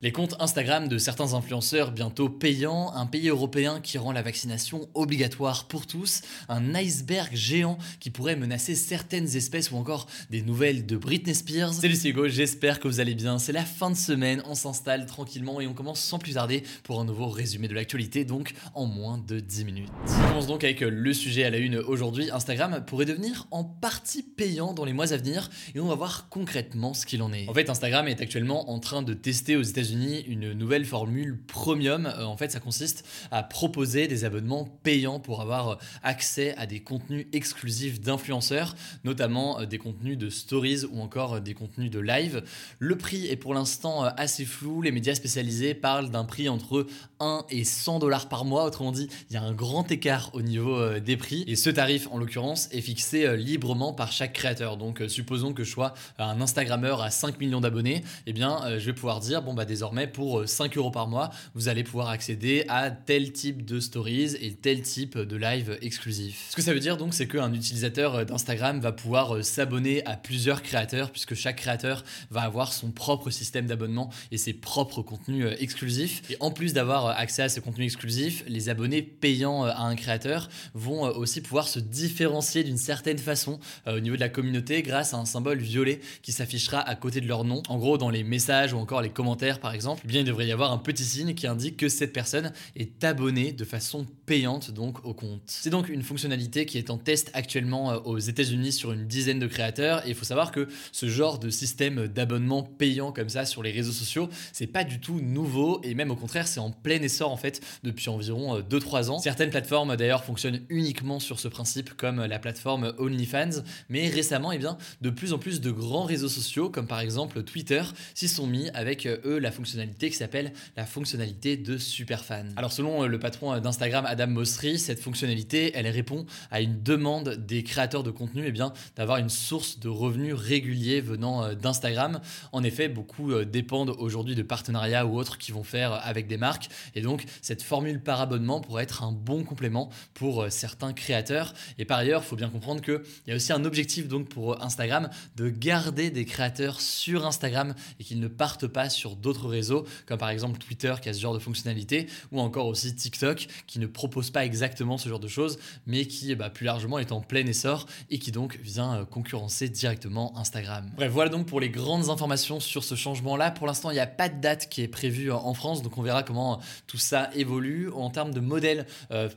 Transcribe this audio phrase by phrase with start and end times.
[0.00, 4.88] Les comptes Instagram de certains influenceurs bientôt payants, un pays européen qui rend la vaccination
[4.94, 10.86] obligatoire pour tous, un iceberg géant qui pourrait menacer certaines espèces ou encore des nouvelles
[10.86, 11.74] de Britney Spears.
[11.74, 13.40] Salut c'est Hugo, j'espère que vous allez bien.
[13.40, 17.00] C'est la fin de semaine, on s'installe tranquillement et on commence sans plus tarder pour
[17.00, 19.90] un nouveau résumé de l'actualité, donc en moins de 10 minutes.
[20.06, 22.30] On commence donc avec le sujet à la une aujourd'hui.
[22.30, 26.28] Instagram pourrait devenir en partie payant dans les mois à venir et on va voir
[26.30, 27.48] concrètement ce qu'il en est.
[27.48, 32.06] En fait, Instagram est actuellement en train de tester aux États-Unis une nouvelle formule premium.
[32.06, 36.66] Euh, en fait, ça consiste à proposer des abonnements payants pour avoir euh, accès à
[36.66, 41.98] des contenus exclusifs d'influenceurs, notamment euh, des contenus de stories ou encore des contenus de
[41.98, 42.42] live.
[42.78, 44.82] Le prix est pour l'instant assez flou.
[44.82, 46.86] Les médias spécialisés parlent d'un prix entre
[47.20, 48.64] 1 et 100 dollars par mois.
[48.64, 51.44] Autrement dit, il y a un grand écart au niveau des prix.
[51.46, 54.76] Et ce tarif, en l'occurrence, est fixé librement par chaque créateur.
[54.76, 58.92] Donc, supposons que je sois un Instagrammeur à 5 millions d'abonnés, eh bien, je vais
[58.92, 62.08] pouvoir dire, bon, bah, des désormais pour 5 euh, euros par mois, vous allez pouvoir
[62.08, 66.48] accéder à tel type de stories et tel type de live exclusif.
[66.50, 70.16] Ce que ça veut dire donc, c'est qu'un utilisateur d'Instagram va pouvoir euh, s'abonner à
[70.16, 75.46] plusieurs créateurs puisque chaque créateur va avoir son propre système d'abonnement et ses propres contenus
[75.46, 76.22] euh, exclusifs.
[76.28, 80.48] Et en plus d'avoir accès à ces contenus exclusifs, les abonnés payants à un créateur
[80.74, 85.18] vont aussi pouvoir se différencier d'une certaine façon au niveau de la communauté grâce à
[85.18, 87.62] un symbole violet qui s'affichera à côté de leur nom.
[87.68, 90.46] En gros, dans les messages ou encore les commentaires, par exemple, eh bien il devrait
[90.46, 94.70] y avoir un petit signe qui indique que cette personne est abonnée de façon payante
[94.70, 95.40] donc au compte.
[95.46, 99.38] C'est donc une fonctionnalité qui est en test actuellement euh, aux États-Unis sur une dizaine
[99.38, 103.44] de créateurs et il faut savoir que ce genre de système d'abonnement payant comme ça
[103.44, 106.70] sur les réseaux sociaux, c'est pas du tout nouveau et même au contraire, c'est en
[106.70, 109.18] plein essor en fait depuis environ 2-3 euh, ans.
[109.18, 114.58] Certaines plateformes d'ailleurs fonctionnent uniquement sur ce principe comme la plateforme OnlyFans, mais récemment, eh
[114.58, 117.82] bien, de plus en plus de grands réseaux sociaux comme par exemple Twitter
[118.14, 122.44] s'y sont mis avec euh, eux la fonctionnalité qui s'appelle la fonctionnalité de superfan.
[122.56, 126.80] Alors selon euh, le patron euh, d'Instagram Adam Mosseri, cette fonctionnalité, elle répond à une
[126.80, 131.54] demande des créateurs de contenu eh bien d'avoir une source de revenus réguliers venant euh,
[131.56, 132.20] d'Instagram.
[132.52, 136.68] En effet, beaucoup dépendent aujourd'hui de partenariats ou autres qui vont faire avec des marques
[136.94, 141.52] et donc cette formule par abonnement pourrait être un bon complément pour certains créateurs.
[141.78, 144.62] Et par ailleurs, il faut bien comprendre qu'il y a aussi un objectif donc pour
[144.62, 149.84] Instagram de garder des créateurs sur Instagram et qu'ils ne partent pas sur d'autres réseaux,
[150.06, 153.78] comme par exemple Twitter qui a ce genre de fonctionnalité, ou encore aussi TikTok qui
[153.78, 157.20] ne propose pas exactement ce genre de choses, mais qui bah, plus largement est en
[157.20, 160.90] plein essor et qui donc vient euh, concurrencer directement Instagram.
[160.96, 163.50] Bref, voilà donc pour les grandes informations sur ce changement-là.
[163.50, 165.96] Pour l'instant, il n'y a pas de date qui est prévue euh, en France, donc
[165.98, 167.90] on verra comment euh, tout ça évolue.
[167.90, 168.86] En termes de modèle,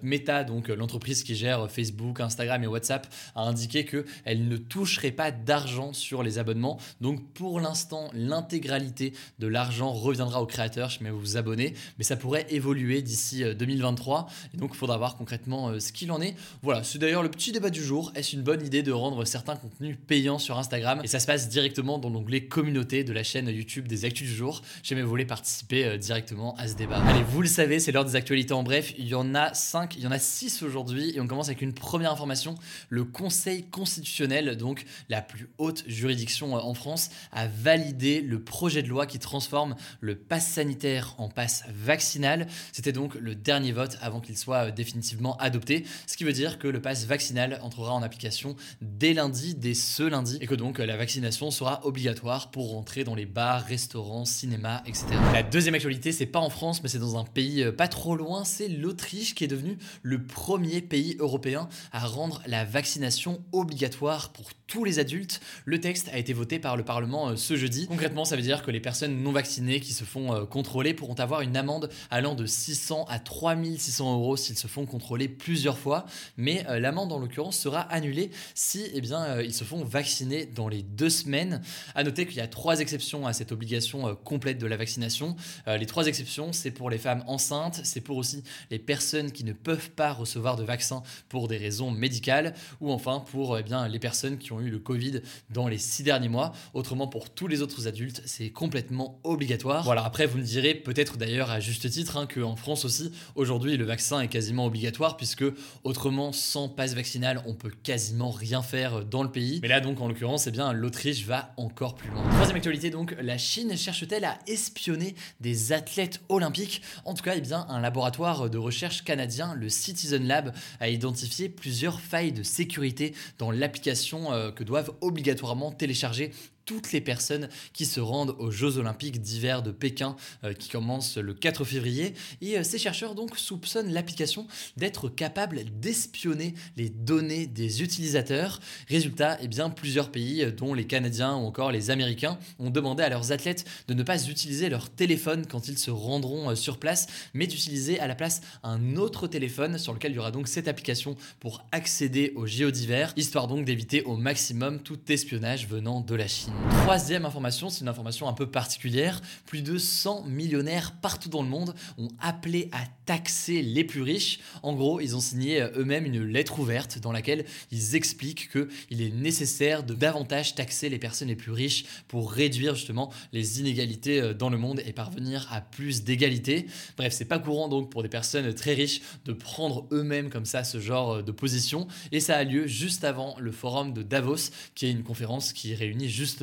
[0.01, 5.31] Meta, donc l'entreprise qui gère Facebook, Instagram et WhatsApp, a indiqué qu'elle ne toucherait pas
[5.31, 6.79] d'argent sur les abonnements.
[6.99, 12.15] Donc pour l'instant, l'intégralité de l'argent reviendra aux créateurs, je mets vous abonner, mais ça
[12.15, 16.21] pourrait évoluer d'ici 2023 euh, et donc il faudra voir concrètement euh, ce qu'il en
[16.21, 16.35] est.
[16.61, 18.11] Voilà, c'est d'ailleurs le petit débat du jour.
[18.15, 21.01] Est-ce une bonne idée de rendre certains contenus payants sur Instagram?
[21.03, 24.35] Et ça se passe directement dans l'onglet communauté de la chaîne YouTube des Actus du
[24.35, 24.61] jour.
[24.83, 27.01] J'aimais vous voulez participer euh, directement à ce débat.
[27.05, 28.93] Allez, vous le savez, c'est l'heure des actualités en bref.
[28.97, 31.61] Il y en a 5, il y en a 6 aujourd'hui et on commence avec
[31.61, 32.55] une première information.
[32.89, 38.87] Le Conseil constitutionnel, donc la plus haute juridiction en France, a validé le projet de
[38.87, 42.47] loi qui transforme le pass sanitaire en passe vaccinal.
[42.71, 46.59] C'était donc le dernier vote avant qu'il soit euh, définitivement adopté, ce qui veut dire
[46.59, 50.79] que le pass vaccinal entrera en application dès lundi, dès ce lundi, et que donc
[50.79, 55.05] la vaccination sera obligatoire pour rentrer dans les bars, restaurants, cinémas, etc.
[55.33, 58.15] La deuxième actualité, c'est pas en France, mais c'est dans un pays euh, pas trop
[58.15, 64.31] loin, c'est l'Autriche qui est devenu le premier pays européen à rendre la vaccination obligatoire
[64.31, 65.41] pour tous les adultes.
[65.65, 67.87] Le texte a été voté par le Parlement euh, ce jeudi.
[67.87, 71.13] Concrètement, ça veut dire que les personnes non vaccinées qui se font euh, contrôler pourront
[71.15, 76.05] avoir une amende allant de 600 à 3600 euros s'ils se font contrôler plusieurs fois,
[76.37, 80.45] mais euh, l'amende en l'occurrence sera annulée si eh bien, euh, ils se font vacciner
[80.45, 81.61] dans les deux semaines.
[81.95, 85.35] À noter qu'il y a trois exceptions à cette obligation complète de la vaccination.
[85.67, 89.53] les trois exceptions, c'est pour les femmes enceintes, c'est pour aussi les personnes qui ne
[89.53, 93.99] peuvent pas recevoir de vaccin pour des raisons médicales, ou enfin pour eh bien, les
[93.99, 96.53] personnes qui ont eu le Covid dans les six derniers mois.
[96.73, 99.60] Autrement, pour tous les autres adultes, c'est complètement obligatoire.
[99.83, 103.77] Voilà, après, vous me direz peut-être d'ailleurs à juste titre hein, qu'en France aussi, aujourd'hui,
[103.77, 105.45] le vaccin est quasiment obligatoire, puisque
[105.83, 109.59] autrement, sans passe vaccinal, on peut quasiment rien faire dans le pays.
[109.61, 112.27] Mais là, donc, en l'occurrence, eh bien, l'Autriche va encore plus loin.
[112.29, 116.81] Troisième actualité, donc, la Chine cherche-t-elle à espionner des athlètes olympiques?
[117.05, 121.49] En tout cas, eh bien, un laboratoire de recherche canadien, le Citizen Lab, a identifié
[121.49, 126.31] plusieurs failles de sécurité dans l'application euh, que doivent obligatoirement télécharger
[126.71, 130.15] toutes les personnes qui se rendent aux Jeux olympiques d'hiver de Pékin
[130.45, 132.13] euh, qui commencent le 4 février.
[132.39, 134.47] Et euh, ces chercheurs donc soupçonnent l'application
[134.77, 138.61] d'être capable d'espionner les données des utilisateurs.
[138.87, 143.03] Résultat, eh bien, plusieurs pays, euh, dont les Canadiens ou encore les Américains, ont demandé
[143.03, 147.07] à leurs athlètes de ne pas utiliser leur téléphone quand ils se rendront sur place,
[147.33, 150.69] mais d'utiliser à la place un autre téléphone sur lequel il y aura donc cette
[150.69, 156.15] application pour accéder aux JO d'hiver, histoire donc d'éviter au maximum tout espionnage venant de
[156.15, 156.60] la Chine.
[156.69, 159.21] Troisième information, c'est une information un peu particulière.
[159.45, 164.39] Plus de 100 millionnaires partout dans le monde ont appelé à taxer les plus riches.
[164.61, 169.01] En gros, ils ont signé euh, eux-mêmes une lettre ouverte dans laquelle ils expliquent qu'il
[169.01, 174.21] est nécessaire de davantage taxer les personnes les plus riches pour réduire justement les inégalités
[174.21, 176.67] euh, dans le monde et parvenir à plus d'égalité.
[176.97, 180.63] Bref, c'est pas courant donc pour des personnes très riches de prendre eux-mêmes comme ça
[180.63, 184.51] ce genre euh, de position et ça a lieu juste avant le forum de Davos
[184.75, 186.40] qui est une conférence qui réunit juste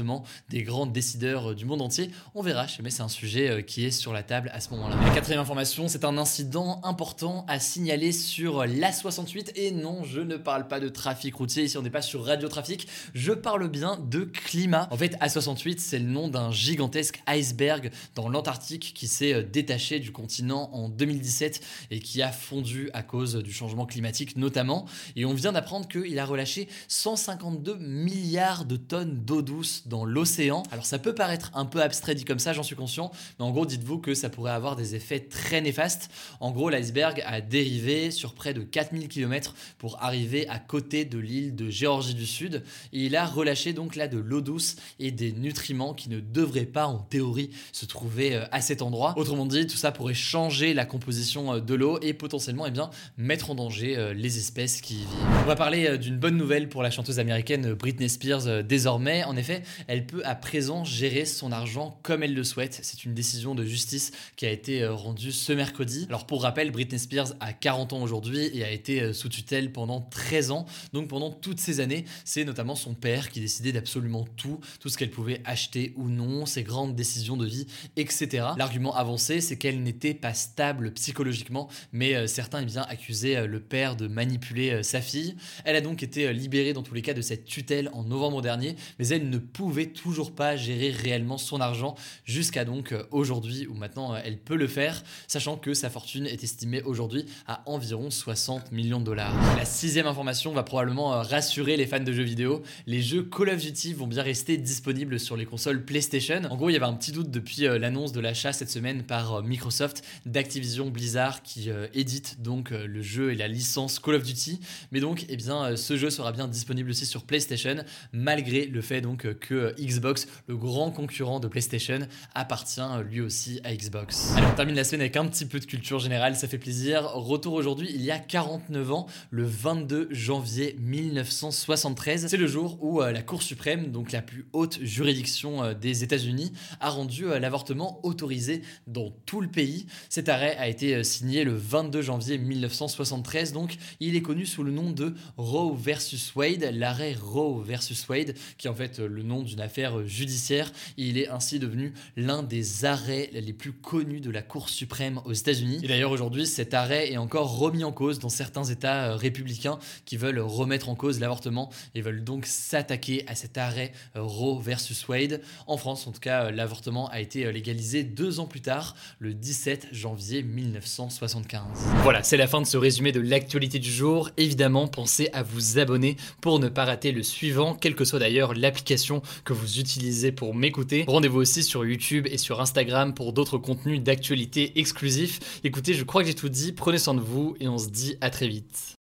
[0.49, 2.11] des grands décideurs euh, du monde entier.
[2.35, 4.97] On verra, mais c'est un sujet euh, qui est sur la table à ce moment-là.
[5.03, 9.53] La quatrième information, c'est un incident important à signaler sur l'A68.
[9.57, 12.49] Et non, je ne parle pas de trafic routier, ici on n'est pas sur Radio
[12.49, 14.89] Trafic, je parle bien de climat.
[14.91, 19.99] En fait, A68, c'est le nom d'un gigantesque iceberg dans l'Antarctique qui s'est euh, détaché
[19.99, 21.61] du continent en 2017
[21.91, 24.87] et qui a fondu à cause du changement climatique notamment.
[25.17, 30.63] Et on vient d'apprendre qu'il a relâché 152 milliards de tonnes d'eau douce dans l'océan.
[30.71, 33.51] Alors ça peut paraître un peu abstrait dit comme ça, j'en suis conscient, mais en
[33.51, 36.11] gros dites-vous que ça pourrait avoir des effets très néfastes.
[36.41, 41.19] En gros, l'iceberg a dérivé sur près de 4000 km pour arriver à côté de
[41.19, 42.63] l'île de Géorgie du Sud
[42.93, 46.67] et il a relâché donc là de l'eau douce et des nutriments qui ne devraient
[46.67, 49.15] pas en théorie se trouver euh, à cet endroit.
[49.17, 52.91] Autrement dit, tout ça pourrait changer la composition euh, de l'eau et potentiellement eh bien,
[53.17, 55.09] mettre en danger euh, les espèces qui y vivent.
[55.43, 59.25] On va parler d'une bonne nouvelle pour la chanteuse américaine Britney Spears désormais.
[59.25, 62.81] En effet, elle peut à présent gérer son argent comme elle le souhaite.
[62.83, 66.07] C'est une décision de justice qui a été euh, rendue ce mercredi.
[66.09, 69.73] Alors pour rappel, Britney Spears a 40 ans aujourd'hui et a été euh, sous tutelle
[69.73, 70.67] pendant 13 ans.
[70.93, 74.99] Donc pendant toutes ces années, c'est notamment son père qui décidait d'absolument tout, tout ce
[74.99, 77.67] qu'elle pouvait acheter ou non, ses grandes décisions de vie,
[77.97, 78.49] etc.
[78.57, 83.61] L'argument avancé, c'est qu'elle n'était pas stable psychologiquement, mais euh, certains eh bien, accusaient le
[83.61, 85.37] père de manipuler sa fille.
[85.65, 88.77] Elle a donc été libérée dans tous les cas de cette tutelle en novembre dernier,
[88.99, 91.95] mais elle ne pouvait toujours pas gérer réellement son argent
[92.25, 96.27] jusqu'à donc euh, aujourd'hui où maintenant euh, elle peut le faire, sachant que sa fortune
[96.27, 99.35] est estimée aujourd'hui à environ 60 millions de dollars.
[99.57, 102.63] La sixième information va probablement euh, rassurer les fans de jeux vidéo.
[102.87, 106.43] Les jeux Call of Duty vont bien rester disponibles sur les consoles PlayStation.
[106.51, 109.43] En gros, il y avait un petit doute depuis l'annonce de l'achat cette semaine par
[109.43, 114.61] Microsoft d'Activision Blizzard qui édite donc le jeu et la licence Call of Duty.
[114.93, 117.77] Mais donc, eh bien, ce jeu sera bien disponible aussi sur PlayStation
[118.13, 122.01] malgré le fait donc que Xbox, le grand concurrent de PlayStation,
[122.35, 124.33] appartient lui aussi à Xbox.
[124.37, 127.05] Allez, on termine la semaine avec un petit peu de culture générale, ça fait plaisir.
[127.05, 132.27] Retour aujourd'hui, il y a 49 ans, le 22 janvier 1973.
[132.29, 136.05] C'est le jour où euh, la Cour suprême, donc la plus haute juridiction euh, des
[136.05, 139.87] États-Unis, a rendu euh, l'avortement autorisé dans tout le pays.
[140.09, 144.73] Cet arrêt a été signé le 22 janvier 1973, donc il est connu sous le
[144.73, 149.43] nom de Roe versus Wade, l'arrêt Roe versus Wade, qui est en fait le nom
[149.49, 150.71] d'une affaire judiciaire.
[150.97, 155.33] Il est ainsi devenu l'un des arrêts les plus connus de la Cour suprême aux
[155.33, 155.81] États-Unis.
[155.83, 159.79] Et d'ailleurs aujourd'hui, cet arrêt est encore remis en cause dans certains États euh, républicains
[160.05, 164.61] qui veulent remettre en cause l'avortement et veulent donc s'attaquer à cet arrêt euh, Roe
[164.61, 165.41] versus Wade.
[165.67, 169.35] En France, en tout cas, euh, l'avortement a été légalisé deux ans plus tard, le
[169.35, 171.63] 17 janvier 1975.
[172.03, 174.31] Voilà, c'est la fin de ce résumé de l'actualité du jour.
[174.37, 178.55] Évidemment, pensez à vous abonner pour ne pas rater le suivant, quelle que soit d'ailleurs
[178.55, 181.05] l'application que vous utilisez pour m'écouter.
[181.07, 185.61] Rendez-vous aussi sur YouTube et sur Instagram pour d'autres contenus d'actualité exclusifs.
[185.65, 188.17] Écoutez, je crois que j'ai tout dit, prenez soin de vous et on se dit
[188.21, 188.95] à très vite.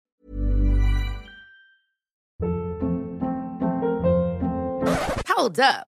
[5.59, 5.96] Up.